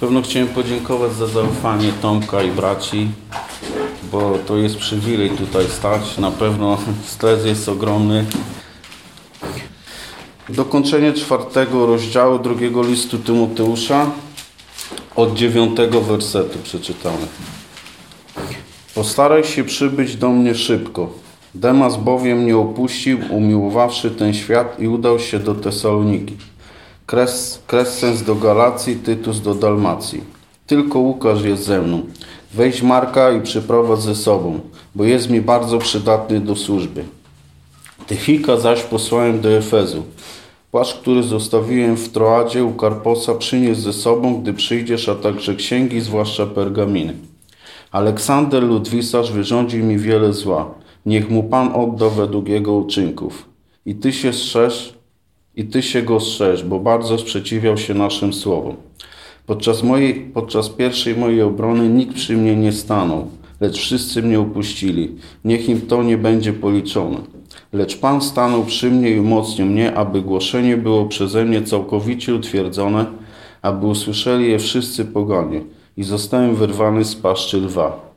[0.00, 3.08] pewno chciałem podziękować za zaufanie Tomka i braci,
[4.12, 6.18] bo to jest przywilej tutaj stać.
[6.18, 6.78] Na pewno
[7.14, 8.24] stres jest ogromny.
[10.48, 14.10] Dokończenie czwartego rozdziału drugiego listu Tymoteusza
[15.16, 17.26] od dziewiątego wersetu przeczytamy.
[18.94, 21.10] Postaraj się przybyć do mnie szybko.
[21.54, 26.36] Demas bowiem nie opuścił, umiłowawszy ten świat i udał się do Tesaloniki.
[27.08, 30.20] Kres, Krescens do Galacji, Tytus do Dalmacji.
[30.66, 32.02] Tylko Łukasz jest ze mną.
[32.54, 34.60] Weź Marka i przyprowadź ze sobą,
[34.94, 37.04] bo jest mi bardzo przydatny do służby.
[38.06, 40.02] Tychika zaś posłałem do Efezu.
[40.70, 46.00] Płaszcz, który zostawiłem w Troadzie u Karposa, przynieś ze sobą, gdy przyjdziesz, a także księgi,
[46.00, 47.14] zwłaszcza pergaminy.
[47.92, 50.74] Aleksander Ludwisarz wyrządził mi wiele zła.
[51.06, 53.48] Niech mu Pan odda według jego uczynków.
[53.86, 54.97] I ty się strzeż,
[55.58, 58.76] i ty się go strzeż, bo bardzo sprzeciwiał się naszym słowom.
[59.46, 63.26] Podczas, mojej, podczas pierwszej mojej obrony nikt przy mnie nie stanął,
[63.60, 65.14] lecz wszyscy mnie upuścili.
[65.44, 67.16] Niech im to nie będzie policzone.
[67.72, 73.06] Lecz Pan stanął przy mnie i umocnił mnie, aby głoszenie było przeze mnie całkowicie utwierdzone,
[73.62, 75.60] aby usłyszeli je wszyscy poganie.
[75.96, 78.14] I zostałem wyrwany z paszczy lwa.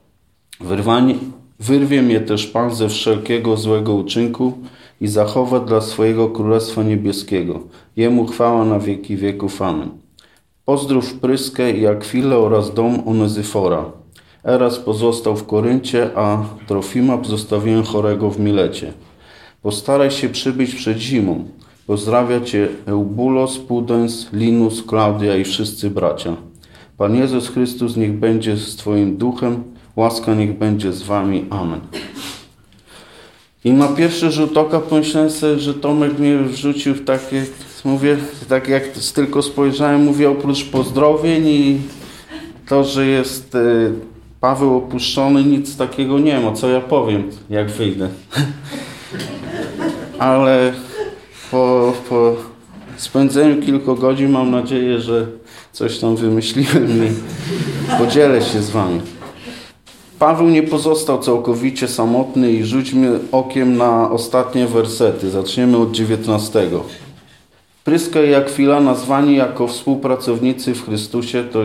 [0.60, 1.16] Wyrwanie,
[1.60, 4.54] wyrwie mnie też Pan ze wszelkiego złego uczynku
[5.02, 7.60] i zachowa dla swojego Królestwa Niebieskiego.
[7.96, 9.62] Jemu chwała na wieki wieków.
[9.62, 9.90] Amen.
[10.66, 13.86] Pozdrów Pryskę i Akwilę oraz dom Onezyfora.
[14.44, 18.94] Eras pozostał w Koryncie, a Trofima zostawiłem chorego w Milecie.
[19.62, 21.46] Postaraj się przybyć przed zimą.
[21.88, 26.36] Pozdrawia Cię Eubulos, Pudens, Linus, Klaudia i wszyscy bracia.
[26.98, 29.64] Pan Jezus Chrystus niech będzie z Twoim duchem,
[29.96, 31.46] łaska niech będzie z Wami.
[31.50, 31.80] Amen.
[33.66, 37.46] I na pierwszy rzut oka pomyślałem sobie, że Tomek mnie wrzucił w takie,
[37.86, 38.18] mówię,
[38.50, 41.78] tak jak tylko spojrzałem, mówię oprócz pozdrowień i
[42.68, 43.92] to, że jest y,
[44.40, 48.10] Paweł opuszczony, nic takiego nie ma, co ja powiem, jak wyjdę.
[50.20, 50.74] Ale
[51.52, 52.36] po, po
[52.98, 55.28] spędzeniu kilku godzin mam nadzieję, że
[55.72, 57.12] coś tam wymyśliłem i
[57.98, 59.02] podzielę się z Wami.
[60.22, 65.30] Paweł nie pozostał całkowicie samotny i rzućmy okiem na ostatnie wersety.
[65.30, 66.70] Zaczniemy od 19.
[67.84, 71.60] Pryska i Akwila nazwani jako współpracownicy w Chrystusie, to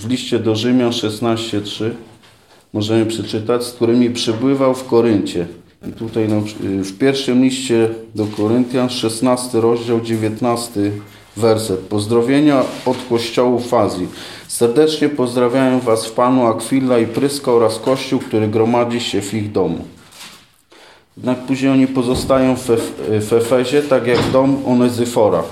[0.00, 1.90] w liście do Rzymian 16:3
[2.72, 5.46] możemy przeczytać, z którymi przybywał w Koryncie.
[5.88, 10.90] I tutaj no, w pierwszym liście do Koryntian, 16 rozdział, 19
[11.36, 11.80] werset.
[11.80, 14.08] Pozdrowienia od kościołu Fazji.
[14.48, 19.52] Serdecznie pozdrawiają Was w Panu Akwila i Pryska oraz Kościół, który gromadzi się w ich
[19.52, 19.84] domu.
[21.16, 22.66] Jednak później oni pozostają w,
[23.20, 25.42] w Efezie, tak jak dom Onezyfora.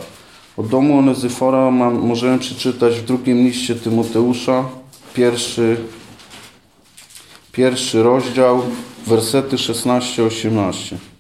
[0.57, 4.65] O domu Onezyfora mam, możemy przeczytać w drugim liście Tymoteusza,
[5.15, 5.77] pierwszy,
[7.53, 8.63] pierwszy rozdział,
[9.07, 11.14] wersety 16-18.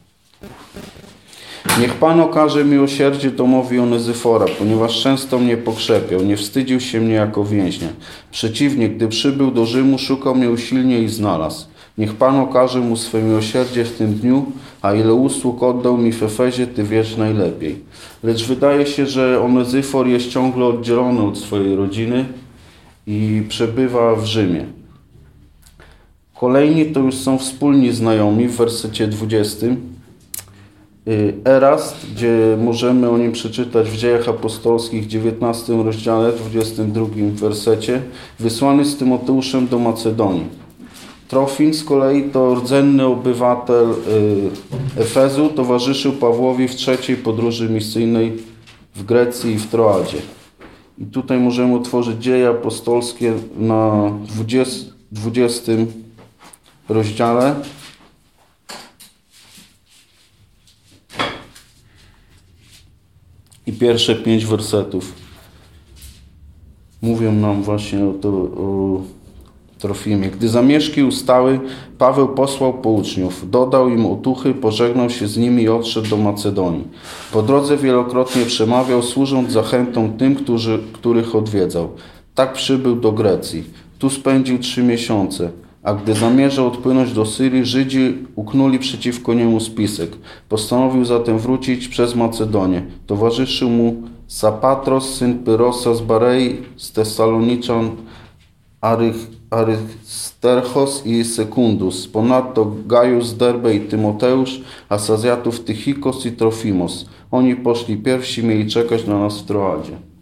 [1.80, 7.44] Niech Pan okaże miłosierdzie domowi Onezyfora, ponieważ często mnie pokrzepiał, nie wstydził się mnie jako
[7.44, 7.88] więźnia.
[8.30, 11.66] Przeciwnie, gdy przybył do Rzymu, szukał mnie usilnie i znalazł.
[11.98, 14.46] Niech Pan okaże mu swe miłosierdzie w tym dniu,
[14.82, 17.78] a ile usług oddał mi w Efezie, Ty wiesz najlepiej.
[18.22, 22.24] Lecz wydaje się, że Onezyfor jest ciągle oddzielony od swojej rodziny
[23.06, 24.66] i przebywa w Rzymie.
[26.34, 29.66] Kolejni to już są wspólni znajomi w wersecie 20.
[31.44, 38.02] Erast, gdzie możemy o nim przeczytać w Dziejach Apostolskich, 19 rozdziale, 22 wersecie,
[38.40, 40.46] wysłany z Tymoteuszem do Macedonii.
[41.28, 43.86] Trofin z kolei to rdzenny obywatel
[44.98, 48.32] Efezu, towarzyszył Pawłowi w trzeciej podróży misyjnej
[48.94, 50.18] w Grecji i w Troadzie.
[50.98, 55.72] I tutaj możemy otworzyć Dzieje Apostolskie na 20, 20
[56.88, 57.54] rozdziale.
[63.66, 65.12] I pierwsze pięć wersetów
[67.02, 69.00] mówią nam właśnie o, to, o
[69.78, 70.30] Trofimie.
[70.30, 71.60] Gdy zamieszki ustały,
[71.98, 76.88] Paweł posłał po uczniów, dodał im otuchy, pożegnał się z nimi i odszedł do Macedonii.
[77.32, 81.88] Po drodze wielokrotnie przemawiał, służąc zachętą tym, którzy, których odwiedzał.
[82.34, 83.64] Tak przybył do Grecji.
[83.98, 85.50] Tu spędził trzy miesiące.
[85.84, 90.10] A gdy zamierzał odpłynąć do Syrii, Żydzi uknuli przeciwko niemu spisek.
[90.48, 92.82] Postanowił zatem wrócić przez Macedonię.
[93.06, 97.90] Towarzyszył mu Sapatros, syn Pyrosa z Barei, z Tesaloniczan,
[99.50, 102.08] Arysterchos i Sekundus.
[102.08, 107.06] Ponadto Gaius, Derbe i Tymoteusz, a z Azjatów Tychikos i Trofimos.
[107.30, 110.13] Oni poszli pierwsi, mieli czekać na nas w Troadzie.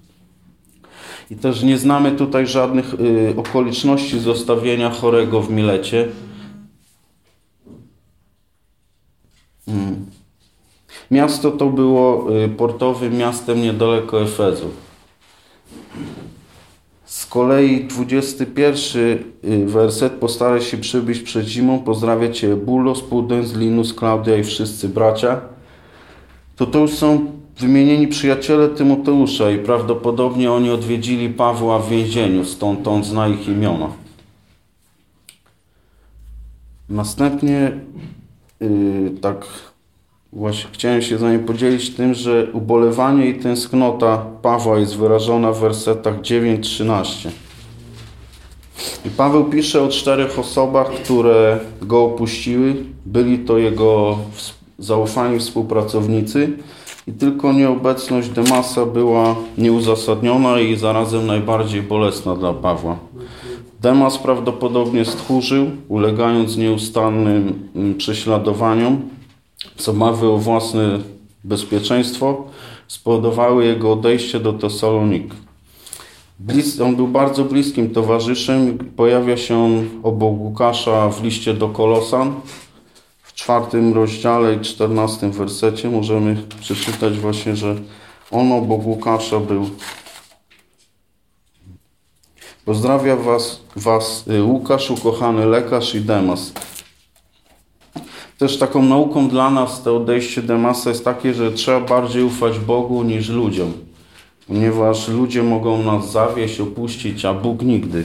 [1.31, 6.09] I też nie znamy tutaj żadnych y, okoliczności zostawienia chorego w Milecie.
[9.69, 10.07] Mm.
[11.11, 14.71] Miasto to było y, portowym miastem niedaleko Efezu.
[17.05, 19.03] Z kolei 21
[19.45, 24.89] y, werset postaraj się przybyć przed zimą, pozdrawia Cię Bulos, Pudens, Linus, Klaudia i wszyscy
[24.89, 25.41] bracia.
[26.57, 32.89] To to już są wymienieni przyjaciele Tymoteusza i prawdopodobnie oni odwiedzili Pawła w więzieniu, stąd
[32.89, 33.89] on zna ich imiona.
[36.89, 37.73] Następnie
[38.61, 39.47] yy, tak
[40.33, 45.61] właśnie chciałem się z nami podzielić tym, że ubolewanie i tęsknota Pawła jest wyrażona w
[45.61, 47.31] wersetach 9-13.
[49.05, 52.75] I Paweł pisze o czterech osobach, które go opuściły.
[53.07, 54.19] Byli to jego
[54.79, 56.53] zaufani współpracownicy
[57.07, 62.97] i tylko nieobecność Demasa była nieuzasadniona i zarazem najbardziej bolesna dla Pawła.
[63.81, 69.01] Demas prawdopodobnie stchórzył, ulegając nieustannym mm, prześladowaniom,
[69.77, 70.99] z obawy o własne
[71.45, 72.45] bezpieczeństwo,
[72.89, 75.35] spowodowały jego odejście do Tesalonik.
[76.85, 78.79] On był bardzo bliskim towarzyszem.
[78.97, 82.35] Pojawia się on obok Łukasza w liście do Kolosan,
[83.33, 87.77] w czwartym rozdziale i czternastym wersecie możemy przeczytać właśnie, że
[88.31, 89.71] on obok Łukasza był.
[92.65, 96.53] Pozdrawia was, was y, Łukasz, ukochany lekarz i Demas.
[98.39, 103.03] Też taką nauką dla nas to odejście Demasa jest takie, że trzeba bardziej ufać Bogu
[103.03, 103.73] niż ludziom.
[104.47, 108.05] Ponieważ ludzie mogą nas zawieść, opuścić, a Bóg nigdy.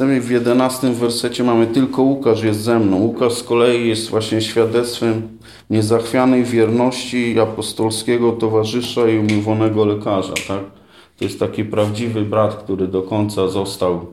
[0.00, 2.96] W 11 wersecie mamy tylko Łukasz jest ze mną.
[2.96, 5.28] Łukasz z kolei jest właśnie świadectwem
[5.70, 10.32] niezachwianej wierności apostolskiego towarzysza i umiłowanego lekarza.
[10.48, 10.60] Tak?
[11.18, 14.06] To jest taki prawdziwy brat, który do końca został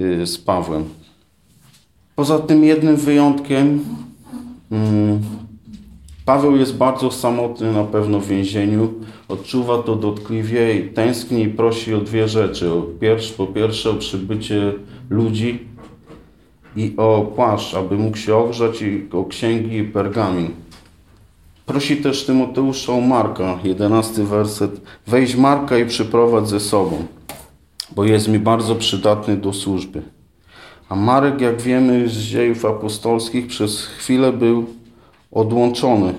[0.00, 0.84] y, z Pawłem.
[2.16, 3.84] Poza tym jednym wyjątkiem
[4.72, 5.20] mm,
[6.26, 8.92] Paweł jest bardzo samotny na pewno w więzieniu.
[9.28, 12.70] Odczuwa to dotkliwie i tęskni i prosi o dwie rzeczy.
[13.36, 14.72] Po pierwsze o przybycie
[15.10, 15.66] ludzi
[16.76, 20.50] i o płaszcz, aby mógł się ogrzać i o księgi i pergamin.
[21.66, 24.80] Prosi też Tymoteusza o Marka, jedenasty werset.
[25.06, 27.04] Weź Marka i przyprowadź ze sobą,
[27.96, 30.02] bo jest mi bardzo przydatny do służby.
[30.88, 34.66] A Marek, jak wiemy z dziejów apostolskich, przez chwilę był
[35.32, 36.14] odłączony.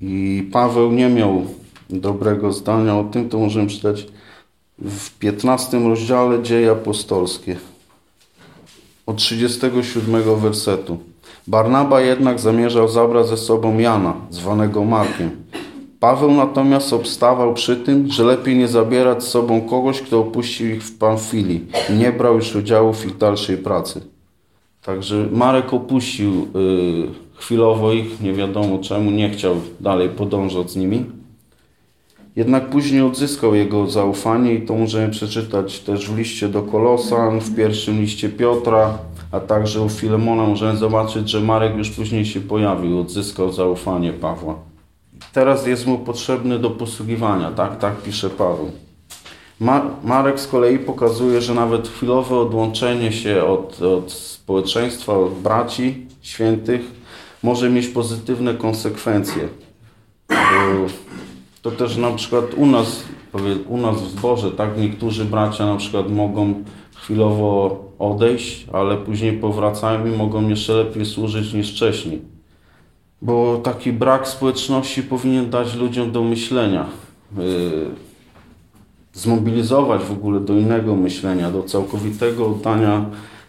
[0.00, 1.42] I Paweł nie miał
[1.90, 4.06] dobrego zdania o tym, to możemy czytać
[4.78, 7.56] w 15 rozdziale Dzieje Apostolskie
[9.06, 10.98] od 37 wersetu.
[11.46, 15.30] Barnaba jednak zamierzał zabrać ze sobą Jana, zwanego Markiem.
[16.00, 20.82] Paweł natomiast obstawał przy tym, że lepiej nie zabierać z sobą kogoś, kto opuścił ich
[20.82, 24.00] w Pamfilii i nie brał już udziału w ich dalszej pracy.
[24.82, 26.46] Także Marek opuścił y,
[27.34, 31.04] chwilowo ich, nie wiadomo czemu, nie chciał dalej podążać z nimi.
[32.36, 37.56] Jednak później odzyskał jego zaufanie i to możemy przeczytać też w liście do Kolosan, w
[37.56, 38.98] pierwszym liście Piotra,
[39.32, 44.54] a także u Filemona możemy zobaczyć, że Marek już później się pojawił, odzyskał zaufanie Pawła.
[45.32, 48.70] Teraz jest mu potrzebny do posługiwania, tak, tak pisze Paweł.
[50.04, 56.80] Marek z kolei pokazuje, że nawet chwilowe odłączenie się od, od społeczeństwa, od braci świętych
[57.42, 59.48] może mieć pozytywne konsekwencje.
[61.66, 63.02] To też na przykład u nas,
[63.68, 66.54] u nas w zborze, tak, niektórzy bracia na przykład mogą
[66.94, 72.22] chwilowo odejść, ale później powracają i mogą jeszcze lepiej służyć niż wcześniej.
[73.22, 76.86] Bo taki brak społeczności powinien dać ludziom do myślenia.
[77.36, 77.90] Yy,
[79.12, 83.04] zmobilizować w ogóle do innego myślenia, do całkowitego oddania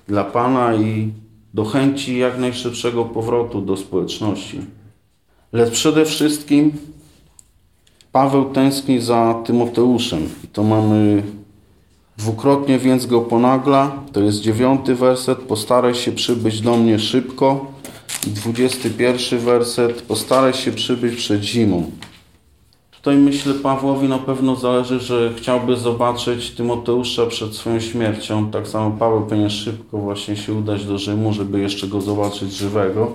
[0.08, 1.12] dla Pana i
[1.54, 4.62] do chęci jak najszybszego powrotu do społeczności.
[5.54, 6.72] Lecz przede wszystkim
[8.18, 10.30] Paweł tęskni za Tymoteuszem.
[10.44, 11.24] I to mamy
[12.18, 13.92] dwukrotnie, więc go ponagla.
[14.14, 15.38] To jest dziewiąty werset.
[15.38, 17.66] Postaraj się przybyć do mnie szybko.
[18.28, 20.02] I dwudziesty pierwszy werset.
[20.02, 21.92] Postaraj się przybyć przed zimą.
[22.92, 28.52] Tutaj myślę Pawłowi na pewno zależy, że chciałby zobaczyć Tymoteusza przed swoją śmiercią.
[28.52, 33.12] Tak samo Paweł powinien szybko właśnie się udać do Rzymu, żeby jeszcze go zobaczyć żywego.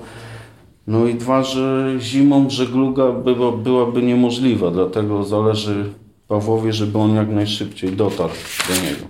[0.87, 5.93] No i dwa, że zimą żegluga była, byłaby niemożliwa, dlatego zależy
[6.29, 8.33] Pawłowi, żeby on jak najszybciej dotarł
[8.69, 9.07] do niego.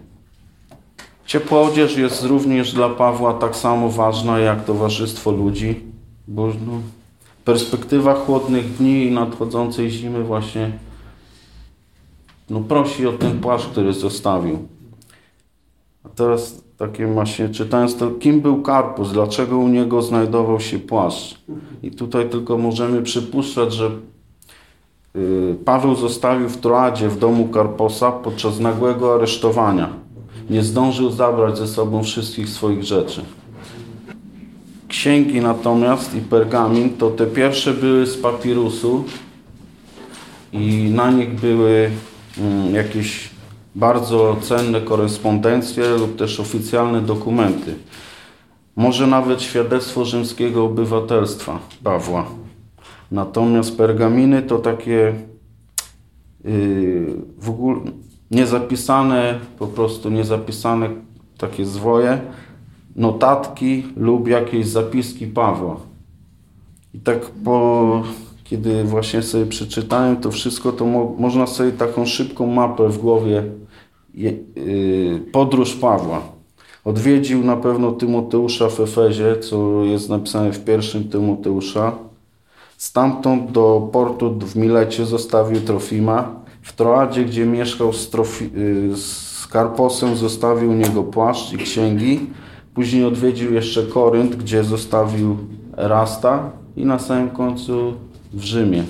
[1.27, 5.81] Ciepła odzież jest również dla Pawła tak samo ważna jak towarzystwo ludzi,
[6.29, 6.81] bo no,
[7.45, 10.73] perspektywa chłodnych dni i nadchodzącej zimy właśnie
[12.51, 14.69] no prosi o ten płaszcz, który zostawił.
[16.05, 21.39] A teraz takie właśnie czytając to, kim był Karpus, dlaczego u niego znajdował się płaszcz.
[21.83, 23.91] I tutaj tylko możemy przypuszczać, że
[25.17, 29.89] y, Paweł zostawił w Troadzie w domu Karposa podczas nagłego aresztowania.
[30.51, 33.21] Nie zdążył zabrać ze sobą wszystkich swoich rzeczy.
[34.89, 39.05] Księgi natomiast i pergamin to te pierwsze były z papirusu
[40.53, 41.91] i na nich były
[42.39, 43.32] mm, jakieś
[43.75, 47.75] bardzo cenne korespondencje lub też oficjalne dokumenty.
[48.77, 52.27] Może nawet świadectwo rzymskiego obywatelstwa Pawła.
[53.11, 55.15] Natomiast pergaminy to takie
[56.45, 57.81] yy, w ogóle
[58.31, 60.91] niezapisane, po prostu niezapisane
[61.39, 62.21] takie zwoje,
[62.97, 65.77] notatki lub jakieś zapiski Pawła.
[66.95, 68.03] I tak po,
[68.53, 73.43] kiedy właśnie sobie przeczytałem to wszystko, to mo, można sobie taką szybką mapę w głowie
[74.15, 76.23] je, yy, podróż Pawła.
[76.85, 81.93] Odwiedził na pewno Tymoteusza w Efezie, co jest napisane w pierwszym Tymoteusza.
[82.77, 86.35] Stamtąd do portu w Milecie zostawił Trofima.
[86.63, 92.21] W Troadzie, gdzie mieszkał z, Trofi, yy, z Karposem, zostawił u niego płaszcz i księgi.
[92.75, 95.37] Później odwiedził jeszcze Korynt, gdzie zostawił
[95.77, 97.95] Erasta i na samym końcu
[98.33, 98.85] w Rzymie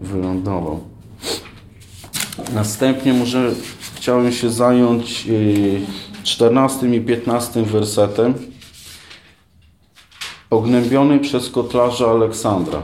[0.00, 0.80] wylądował.
[2.54, 3.52] Następnie może
[3.94, 5.28] chciałem się zająć
[6.22, 8.34] 14 i 15 wersetem.
[10.48, 12.82] Pognębiony przez kotlarza Aleksandra.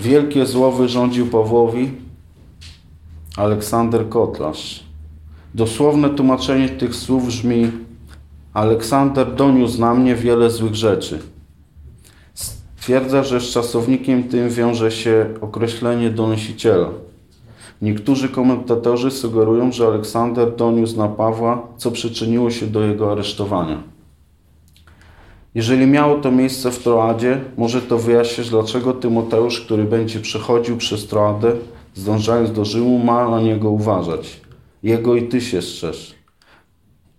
[0.00, 1.90] Wielkie zło wyrządził Pawłowi
[3.36, 4.84] Aleksander Kotlarz.
[5.54, 7.70] Dosłowne tłumaczenie tych słów brzmi
[8.54, 11.18] Aleksander doniósł na mnie wiele złych rzeczy.
[12.80, 16.88] Stwierdza, że z czasownikiem tym wiąże się określenie donosiciela.
[17.82, 23.82] Niektórzy komentatorzy sugerują, że Aleksander doniósł na Pawła, co przyczyniło się do jego aresztowania.
[25.54, 31.06] Jeżeli miało to miejsce w Troadzie, może to wyjaśnić, dlaczego Tymoteusz, który będzie przechodził przez
[31.06, 31.52] Troadę,
[31.94, 34.40] zdążając do Rzymu, ma na niego uważać.
[34.82, 36.14] Jego i ty się strzeż.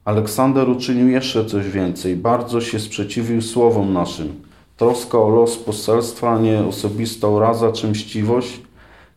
[0.05, 2.15] Aleksander uczynił jeszcze coś więcej.
[2.15, 4.50] Bardzo się sprzeciwił słowom naszym.
[4.81, 8.61] Troska o los poselstwa, nie osobista uraza czy mściwość,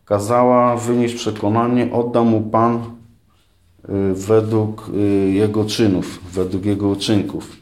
[0.05, 7.57] kazała wynieść przekonanie, odda mu Pan y, według y, jego czynów, według jego uczynków.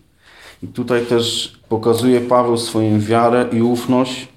[0.64, 4.28] I tutaj też pokazuje Paweł swoją wiarę i ufność.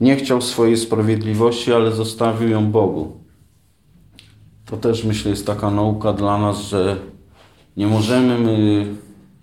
[0.00, 3.12] Nie chciał swojej sprawiedliwości, ale zostawił ją Bogu.
[4.66, 6.96] To też myślę jest taka nauka dla nas, że
[7.76, 8.86] nie możemy my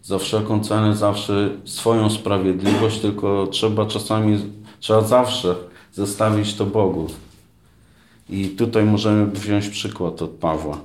[0.06, 4.40] za wszelką cenę zawsze swoją sprawiedliwość, tylko trzeba czasami,
[4.80, 5.56] trzeba zawsze
[5.94, 7.08] zostawić to Bogu.
[8.30, 10.78] I tutaj możemy wziąć przykład od Pawła.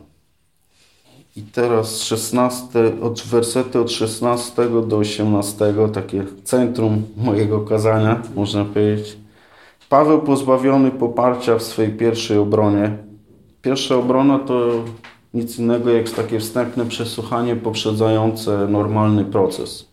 [1.37, 2.69] I teraz 16,
[3.03, 9.17] od wersety od 16 do 18, takie centrum mojego kazania, można powiedzieć.
[9.89, 12.97] Paweł pozbawiony poparcia w swojej pierwszej obronie.
[13.63, 14.85] Pierwsza obrona to
[15.35, 19.89] nic innego jak takie wstępne przesłuchanie poprzedzające normalny proces.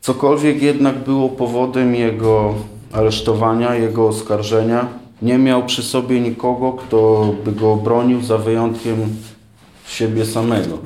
[0.00, 2.54] Cokolwiek jednak było powodem jego
[2.92, 4.88] aresztowania, jego oskarżenia,
[5.22, 8.96] nie miał przy sobie nikogo, kto by go obronił za wyjątkiem
[9.86, 10.78] siebie samego.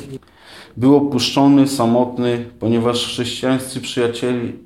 [0.77, 3.81] Był opuszczony, samotny, ponieważ chrześcijańscy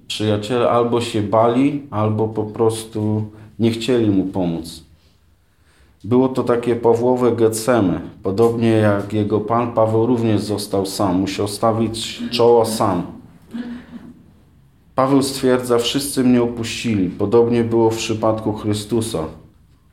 [0.07, 3.25] przyjaciele, albo się bali, albo po prostu
[3.59, 4.86] nie chcieli mu pomóc.
[6.07, 8.01] Było to takie Pawłowe Getsemy.
[8.23, 11.21] Podobnie jak jego Pan, Paweł również został sam.
[11.21, 13.03] Musiał stawić czoła sam.
[14.95, 17.11] Paweł stwierdza, wszyscy mnie opuścili.
[17.11, 19.25] Podobnie było w przypadku Chrystusa.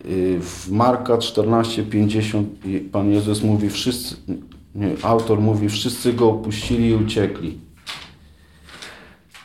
[0.05, 2.43] Y, w Marka 14:50
[2.91, 4.15] Pan Jezus mówi, wszyscy,
[4.75, 7.57] nie, autor mówi, wszyscy go opuścili i uciekli.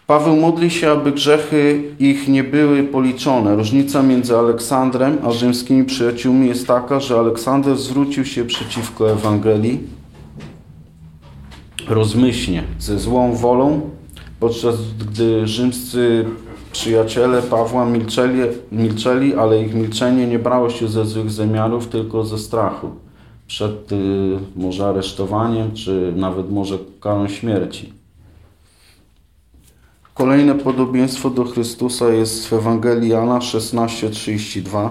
[0.08, 3.56] Paweł modli się, aby grzechy ich nie były policzone.
[3.56, 9.80] Różnica między Aleksandrem a rzymskimi przyjaciółmi jest taka, że Aleksander zwrócił się przeciwko Ewangelii
[11.88, 13.80] rozmyślnie, ze złą wolą,
[14.40, 16.24] podczas gdy rzymscy
[16.72, 18.40] przyjaciele Pawła milczeli,
[18.72, 22.90] milczeli, ale ich milczenie nie brało się ze złych zamiarów, tylko ze strachu
[23.46, 23.96] przed y,
[24.56, 27.97] może aresztowaniem, czy nawet może karą śmierci.
[30.18, 34.88] Kolejne podobieństwo do Chrystusa jest w Ewangelii Jana 16:32.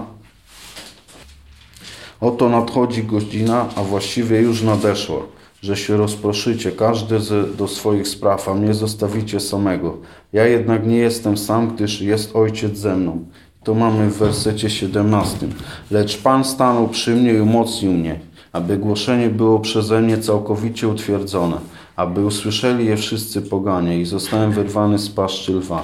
[2.20, 5.20] Oto nadchodzi godzina, a właściwie już nadeszła,
[5.62, 9.96] że się rozproszycie, każdy z, do swoich spraw, a mnie zostawicie samego.
[10.32, 13.24] Ja jednak nie jestem sam, gdyż jest Ojciec ze mną.
[13.64, 15.46] To mamy w wersecie 17.
[15.90, 18.20] Lecz Pan stanął przy mnie i umocnił mnie,
[18.52, 21.58] aby głoszenie było przeze mnie całkowicie utwierdzone,
[21.98, 25.82] aby usłyszeli je wszyscy poganie i zostałem wyrwany z paszczy lwa.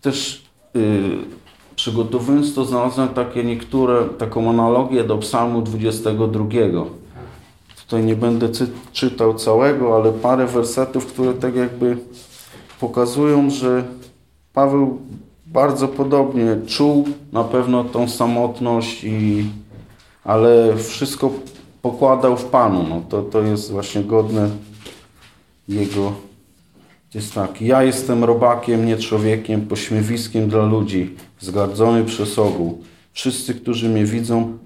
[0.00, 0.44] Też
[0.74, 0.82] yy,
[1.76, 6.44] przygotowując to znalazłem takie niektóre, taką analogię do psalmu 22.
[7.76, 8.48] Tutaj nie będę
[8.92, 11.96] czytał całego, ale parę wersetów, które tak jakby
[12.80, 13.84] pokazują, że
[14.52, 14.98] Paweł
[15.46, 19.44] bardzo podobnie czuł na pewno tą samotność, i,
[20.24, 21.30] ale wszystko
[21.82, 22.86] pokładał w Panu.
[22.88, 24.50] No to, to jest właśnie godne
[25.68, 26.12] jego.
[27.14, 32.82] Jest tak, ja jestem robakiem, nie człowiekiem, pośmiewiskiem dla ludzi, zgardzony przez ogół.
[33.12, 34.58] Wszyscy, którzy mnie widzą,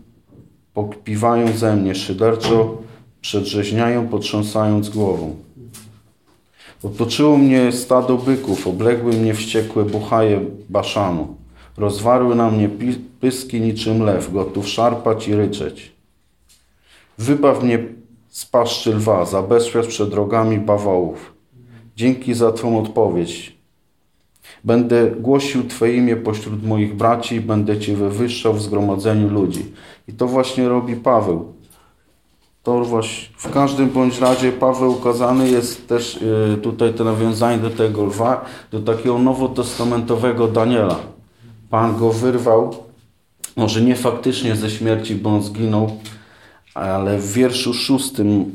[0.74, 2.78] pokpiwają ze mnie, szyderczo
[3.20, 5.36] przedrzeźniają, potrząsając głową.
[6.82, 11.36] Otoczyło mnie stado byków, obległy mnie wściekłe buchaje baszanu.
[11.76, 12.70] Rozwarły na mnie
[13.20, 15.95] pyski niczym lew, gotów szarpać i ryczeć.
[17.18, 17.78] Wybaw mnie
[18.28, 21.32] z paszczy lwa, zabezpiecz przed drogami bawołów.
[21.96, 23.56] Dzięki za Twą odpowiedź.
[24.64, 29.64] Będę głosił Twoje imię pośród moich braci i będę Cię wywyższał w zgromadzeniu ludzi.
[30.08, 31.52] I to właśnie robi Paweł.
[32.62, 37.70] To właśnie w każdym bądź razie Paweł ukazany jest też y, tutaj to nawiązanie do
[37.70, 40.96] tego lwa, do takiego nowotestamentowego Daniela.
[41.70, 42.76] Pan go wyrwał,
[43.56, 45.90] może nie faktycznie ze śmierci, bo on zginął,
[46.76, 48.52] ale w wierszu szóstym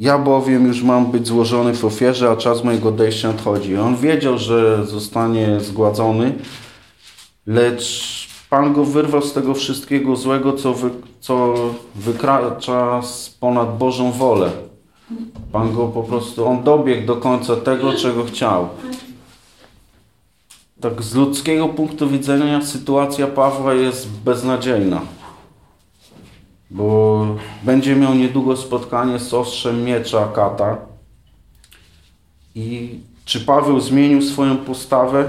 [0.00, 3.76] ja bowiem już mam być złożony w ofierze, a czas mojego odejścia nadchodzi.
[3.76, 6.34] On wiedział, że zostanie zgładzony,
[7.46, 8.18] lecz
[8.50, 11.54] Pan go wyrwał z tego wszystkiego złego, co, wy, co
[11.94, 13.00] wykracza
[13.40, 14.50] ponad Bożą wolę.
[15.52, 18.68] Pan go po prostu, on dobiegł do końca tego, czego chciał.
[20.80, 25.00] Tak z ludzkiego punktu widzenia sytuacja Pawła jest beznadziejna.
[26.70, 27.26] Bo
[27.62, 30.76] będzie miał niedługo spotkanie z ostrzem miecza kata.
[32.54, 35.28] I czy Paweł zmienił swoją postawę?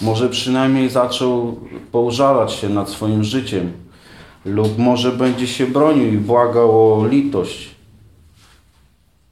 [0.00, 1.60] Może przynajmniej zaczął
[1.92, 3.72] poużalać się nad swoim życiem,
[4.44, 7.74] lub może będzie się bronił i błagał o litość.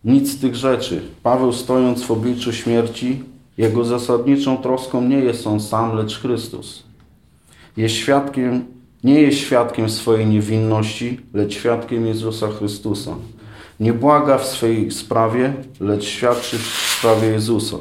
[0.05, 1.03] Nic z tych rzeczy.
[1.23, 3.23] Paweł stojąc w obliczu śmierci,
[3.59, 6.83] jego zasadniczą troską nie jest on sam, lecz Chrystus.
[7.77, 8.65] Jest świadkiem,
[9.05, 13.15] nie jest świadkiem swojej niewinności, lecz świadkiem Jezusa Chrystusa.
[13.81, 17.77] Nie błaga w swej sprawie, lecz świadczy w sprawie Jezusa.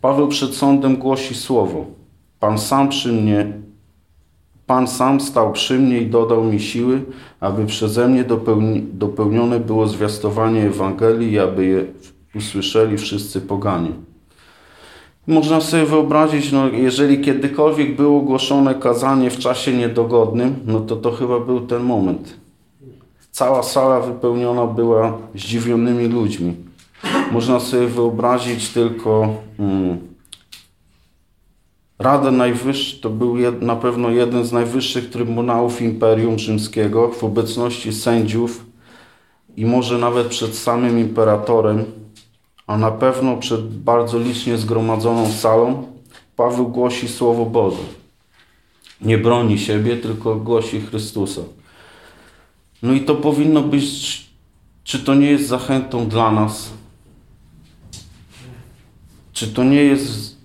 [0.00, 1.86] Paweł przed sądem głosi słowo.
[2.40, 3.62] Pan sam przy mnie,
[4.66, 7.02] Pan sam stał przy mnie i dodał mi siły,
[7.40, 11.84] aby przeze mnie dopełni, dopełnione było zwiastowanie Ewangelii aby je
[12.34, 13.90] usłyszeli wszyscy poganie.
[15.26, 21.12] Można sobie wyobrazić, no, jeżeli kiedykolwiek było głoszone kazanie w czasie niedogodnym, no to to
[21.12, 22.36] chyba był ten moment.
[23.30, 26.54] Cała sala wypełniona była zdziwionymi ludźmi.
[27.32, 29.98] Można sobie wyobrazić tylko hmm,
[31.98, 37.92] Radę Najwyższą, to był jed, na pewno jeden z najwyższych trybunałów Imperium Rzymskiego w obecności
[37.92, 38.64] sędziów
[39.56, 41.84] i może nawet przed samym imperatorem,
[42.72, 45.86] a na pewno przed bardzo licznie zgromadzoną salą,
[46.36, 47.82] Paweł głosi Słowo Boże.
[49.00, 51.40] Nie broni siebie, tylko głosi Chrystusa.
[52.82, 54.26] No i to powinno być,
[54.84, 56.70] czy to nie jest zachętą dla nas,
[59.32, 60.36] czy to nie jest,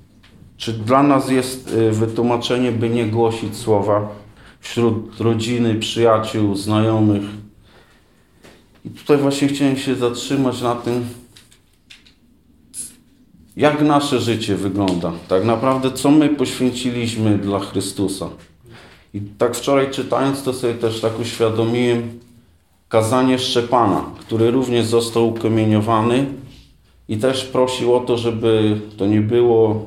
[0.58, 4.10] czy dla nas jest y, wytłumaczenie, by nie głosić słowa
[4.60, 7.24] wśród rodziny, przyjaciół, znajomych?
[8.86, 11.06] I tutaj właśnie chciałem się zatrzymać na tym,
[13.58, 15.12] jak nasze życie wygląda.
[15.28, 18.30] Tak naprawdę, co my poświęciliśmy dla Chrystusa.
[19.14, 22.20] I tak wczoraj czytając to sobie też tak uświadomiłem
[22.90, 26.26] kazanie Szczepana, który również został ukamieniowany
[27.10, 29.86] i też prosił o to, żeby to nie było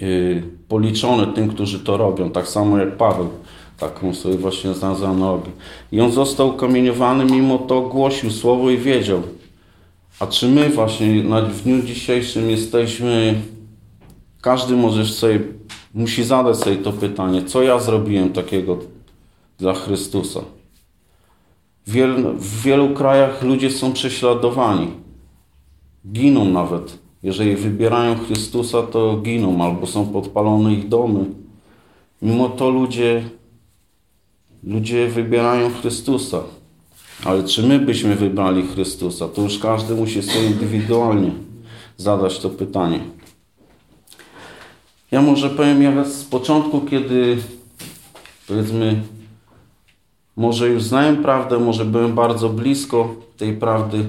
[0.00, 3.28] yy, policzone tym, którzy to robią, tak samo jak Paweł.
[3.78, 5.50] Taką sobie właśnie znalazł analogię.
[5.92, 9.22] I on został ukamieniowany, mimo to głosił słowo i wiedział.
[10.22, 13.40] A czy my właśnie na, w dniu dzisiejszym jesteśmy,
[14.40, 15.40] każdy może sobie,
[15.94, 18.78] musi zadać sobie to pytanie, co ja zrobiłem takiego
[19.58, 20.40] dla Chrystusa.
[21.86, 24.90] W, wiel, w wielu krajach ludzie są prześladowani
[26.12, 26.98] Giną nawet.
[27.22, 31.24] Jeżeli wybierają Chrystusa, to giną albo są podpalone ich domy.
[32.22, 33.24] Mimo to ludzie,
[34.64, 36.42] ludzie wybierają Chrystusa.
[37.24, 39.28] Ale czy my byśmy wybrali Chrystusa?
[39.28, 41.30] To już każdy musi sobie indywidualnie
[41.96, 43.00] zadać to pytanie.
[45.10, 47.36] Ja może powiem, ja z początku, kiedy
[48.48, 49.02] powiedzmy,
[50.36, 54.04] może już znałem prawdę, może byłem bardzo blisko tej prawdy,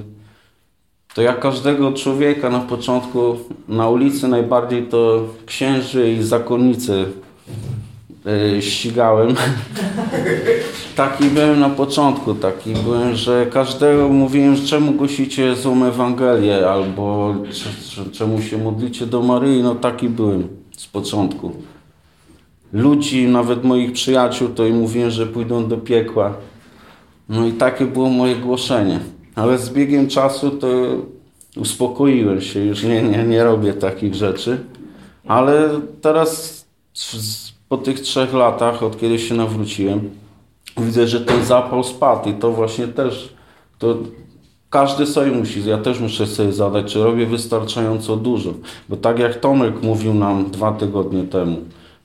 [1.14, 7.06] to jak każdego człowieka na początku na ulicy najbardziej to księży i zakonnice
[8.26, 9.36] yy, ścigałem.
[10.96, 17.36] taki byłem na początku, taki byłem, że każdego mówiłem, czemu głosicie złą Ewangelię, albo
[18.12, 21.52] czemu się modlicie do Maryi, no taki byłem z początku.
[22.74, 26.34] Ludzi, nawet moich przyjaciół, to im mówiłem, że pójdą do piekła.
[27.30, 29.00] No i takie było moje głoszenie.
[29.36, 30.68] Ale z biegiem czasu to
[31.58, 34.60] uspokoiłem się, już nie, nie, nie robię takich rzeczy.
[35.28, 35.70] Ale
[36.02, 36.64] teraz
[37.70, 40.10] po tych trzech latach, od kiedy się nawróciłem,
[40.78, 43.34] widzę, że ten zapał spadł i to właśnie też,
[43.80, 43.98] to
[44.70, 48.54] każdy sobie musi, ja też muszę sobie zadać, czy robię wystarczająco dużo.
[48.90, 51.58] Bo tak jak Tomek mówił nam dwa tygodnie temu,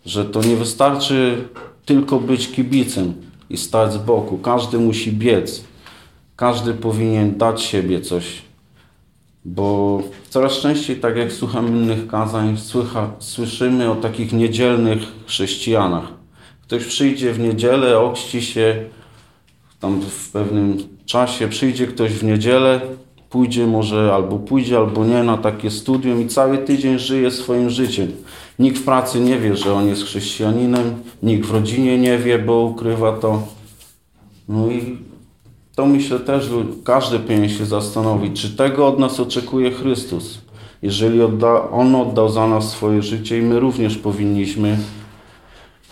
[0.06, 1.44] że to nie wystarczy
[1.84, 3.14] tylko być kibicem
[3.50, 4.38] i stać z boku.
[4.38, 5.64] Każdy musi biec.
[6.36, 8.42] Każdy powinien dać siebie coś.
[9.44, 16.17] Bo coraz częściej, tak jak słucham innych kazań, słycha, słyszymy o takich niedzielnych chrześcijanach.
[16.68, 18.84] Ktoś przyjdzie w niedzielę, okści się
[19.80, 20.76] tam w pewnym
[21.06, 22.80] czasie, przyjdzie ktoś w niedzielę,
[23.30, 28.12] pójdzie może albo pójdzie, albo nie na takie studium i cały tydzień żyje swoim życiem.
[28.58, 32.60] Nikt w pracy nie wie, że on jest chrześcijaninem, nikt w rodzinie nie wie, bo
[32.60, 33.42] ukrywa to.
[34.48, 34.98] No i
[35.74, 36.50] to myślę też,
[36.84, 40.38] każdy powinien się zastanowić, czy tego od nas oczekuje Chrystus.
[40.82, 44.78] Jeżeli odda, On oddał za nas swoje życie i my również powinniśmy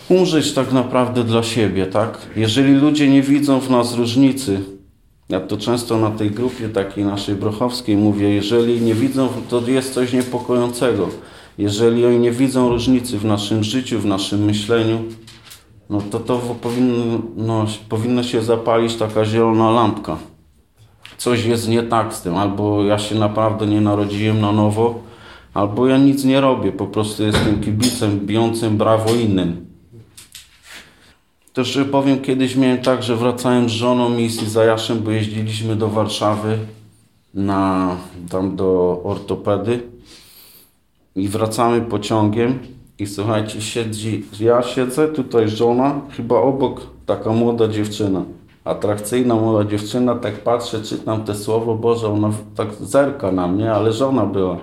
[0.09, 2.19] umrzeć tak naprawdę dla siebie, tak?
[2.37, 4.61] Jeżeli ludzie nie widzą w nas różnicy,
[5.29, 9.95] ja to często na tej grupie takiej naszej brochowskiej mówię, jeżeli nie widzą, to jest
[9.95, 11.09] coś niepokojącego.
[11.59, 14.99] Jeżeli oni nie widzą różnicy w naszym życiu, w naszym myśleniu,
[15.90, 20.16] no to to powinno, no, powinno się zapalić taka zielona lampka.
[21.16, 25.01] Coś jest nie tak z tym, albo ja się naprawdę nie narodziłem na nowo,
[25.55, 29.65] albo ja nic nie robię, po prostu jestem kibicem bijącym brawo innym.
[31.57, 35.88] Też powiem, kiedyś miałem tak, że wracałem z żoną i z Izajaszem, bo jeździliśmy do
[35.88, 36.59] Warszawy
[37.35, 37.97] na,
[38.31, 39.83] tam do ortopedy
[41.14, 42.59] i wracamy pociągiem
[42.99, 48.25] i słuchajcie, siedzi, ja siedzę, tutaj żona, chyba obok taka młoda dziewczyna,
[48.66, 53.92] atrakcyjna młoda dziewczyna, tak patrzę, czytam te słowo Boże, ona tak zerka na mnie, ale
[53.92, 54.57] żona była.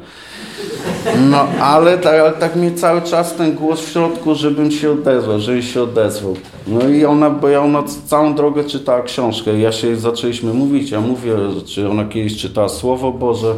[1.29, 5.39] No, ale tak, ale tak mnie cały czas ten głos w środku, żebym się odezwał,
[5.39, 6.35] żebym się odezwał.
[6.67, 11.01] No i ona, bo ja ona całą drogę czytała książkę, ja się zaczęliśmy mówić, ja
[11.01, 11.35] mówię,
[11.65, 13.55] czy ona kiedyś czytała Słowo Boże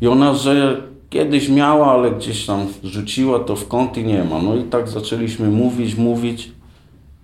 [0.00, 0.82] i ona, że
[1.14, 4.42] Kiedyś miała, ale gdzieś tam rzuciła to w kąt i nie ma.
[4.42, 6.52] No i tak zaczęliśmy mówić, mówić.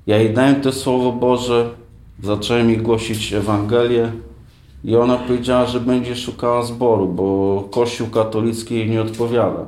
[0.07, 1.71] Ja jej dałem to Słowo Boże,
[2.23, 4.13] zacząłem jej głosić Ewangelię
[4.85, 9.65] i ona powiedziała, że będzie szukała zboru, bo Kościół katolicki jej nie odpowiada.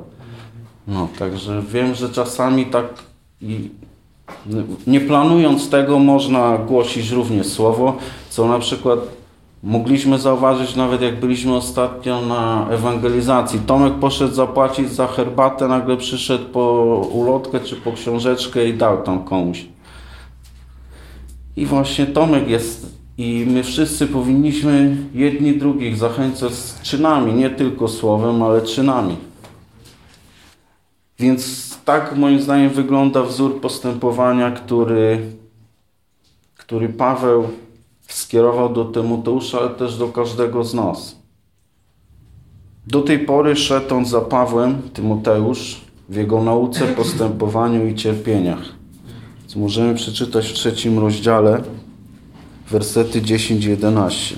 [0.87, 2.85] No, także wiem, że czasami tak
[3.41, 3.69] i
[4.87, 7.97] nie planując tego można głosić również Słowo,
[8.29, 8.99] co na przykład
[9.63, 13.59] Mogliśmy zauważyć nawet jak byliśmy ostatnio na ewangelizacji.
[13.59, 16.61] Tomek poszedł zapłacić za herbatę, nagle przyszedł po
[17.11, 19.65] ulotkę czy po książeczkę i dał tam komuś.
[21.55, 28.43] I właśnie Tomek jest i my wszyscy powinniśmy jedni drugich zachęcać czynami, nie tylko słowem,
[28.43, 29.17] ale czynami.
[31.19, 35.31] Więc tak moim zdaniem wygląda wzór postępowania, który,
[36.57, 37.47] który Paweł
[38.07, 41.23] skierował do Tymoteusza, ale też do każdego z nas.
[42.87, 48.82] Do tej pory szedł on za Pawłem, Tymoteusz, w jego nauce, postępowaniu i cierpieniach.
[49.55, 51.61] Możemy przeczytać w trzecim rozdziale,
[52.69, 54.35] wersety 10-11.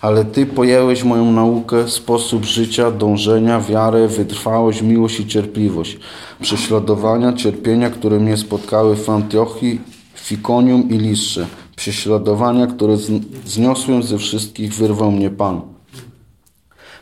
[0.00, 5.98] Ale Ty pojąłeś moją naukę, sposób życia, dążenia, wiarę, wytrwałość, miłość i cierpliwość,
[6.40, 9.80] prześladowania, cierpienia, które mnie spotkały w Antiochii,
[10.14, 12.96] Fikonium i Listrze– Prześladowania, które
[13.44, 15.60] zniosłem ze wszystkich, wyrwał mnie Pan.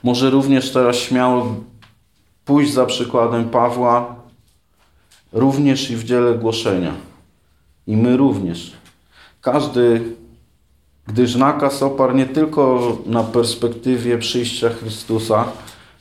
[0.03, 1.55] Może również teraz śmiało
[2.45, 4.22] pójść za przykładem Pawła,
[5.33, 6.93] również i w dziele głoszenia.
[7.87, 8.73] I my również.
[9.41, 10.03] Każdy,
[11.07, 15.45] gdyż nakaz oparł nie tylko na perspektywie przyjścia Chrystusa,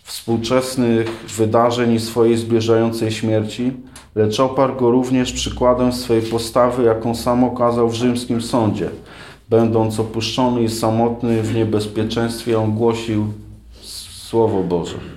[0.04, 3.72] współczesnych wydarzeń i swojej zbliżającej śmierci,
[4.16, 8.90] lecz oparł go również przykładem swej postawy, jaką sam okazał w rzymskim sądzie.
[9.50, 13.28] Będąc opuszczony i samotny w niebezpieczeństwie, on głosił
[14.32, 15.11] Słowo Boże.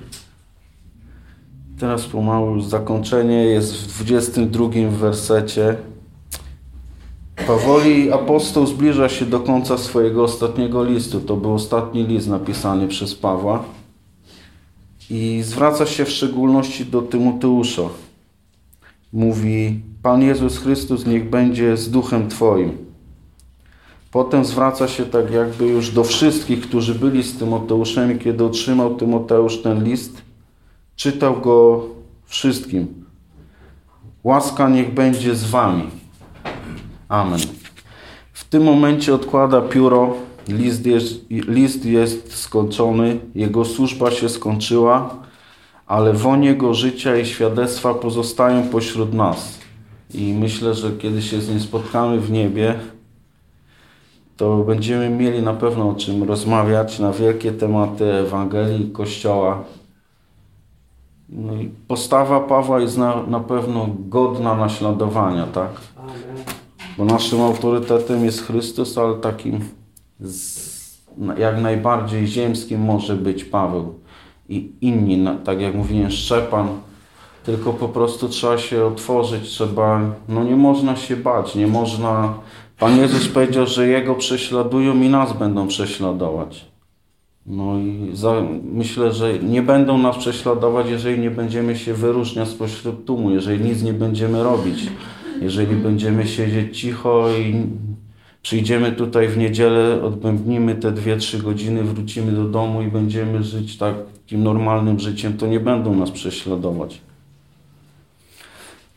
[1.78, 5.76] Teraz pomału już zakończenie jest w 22 wersecie.
[7.46, 11.20] Powoli apostoł zbliża się do końca swojego ostatniego listu.
[11.20, 13.64] To był ostatni list napisany przez Pawła.
[15.10, 17.82] I zwraca się w szczególności do Tymoteusza.
[19.12, 22.72] Mówi: Pan Jezus Chrystus niech będzie z duchem Twoim.
[24.10, 29.62] Potem zwraca się tak jakby już do wszystkich, którzy byli z Tymoteuszem kiedy otrzymał Tymoteusz
[29.62, 30.22] ten list,
[30.96, 31.84] czytał go
[32.26, 33.04] wszystkim.
[34.24, 35.90] Łaska niech będzie z wami.
[37.08, 37.40] Amen.
[38.32, 40.14] W tym momencie odkłada pióro,
[40.48, 45.16] list jest, list jest skończony, jego służba się skończyła,
[45.86, 49.58] ale woń jego życia i świadectwa pozostają pośród nas.
[50.14, 52.74] I myślę, że kiedy się z nim spotkamy w niebie,
[54.36, 59.64] to będziemy mieli na pewno o czym rozmawiać na wielkie tematy Ewangelii Kościoła.
[61.28, 61.52] No
[61.88, 65.70] postawa Pawła jest na, na pewno godna naśladowania, tak?
[66.98, 69.60] Bo naszym autorytetem jest Chrystus, ale takim
[70.20, 70.74] z,
[71.38, 73.94] jak najbardziej ziemskim może być Paweł
[74.48, 76.68] i inni, tak jak mówiłem, Szczepan,
[77.44, 82.34] tylko po prostu trzeba się otworzyć, trzeba, no nie można się bać, nie można
[82.78, 86.64] Pan Jezus powiedział, że Jego prześladują i nas będą prześladować.
[87.46, 93.04] No i za, myślę, że nie będą nas prześladować, jeżeli nie będziemy się wyróżniać spośród
[93.04, 94.86] tłumu, jeżeli nic nie będziemy robić,
[95.40, 97.66] jeżeli będziemy siedzieć cicho i
[98.42, 103.78] przyjdziemy tutaj w niedzielę, odbębnimy te dwie, trzy godziny, wrócimy do domu i będziemy żyć
[103.78, 107.00] takim normalnym życiem, to nie będą nas prześladować.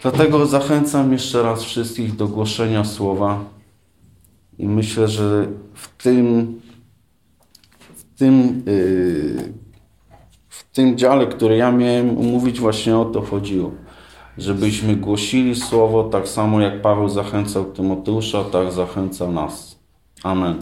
[0.01, 3.43] Dlatego zachęcam jeszcze raz wszystkich do głoszenia słowa,
[4.59, 6.53] i myślę, że w tym,
[8.17, 9.53] tym, yy,
[10.49, 13.71] w tym dziale, który ja miałem mówić, właśnie o to chodziło.
[14.37, 19.79] Żebyśmy głosili słowo tak samo jak Paweł zachęcał Tymoteusza, tak zachęcał nas.
[20.23, 20.59] Amen.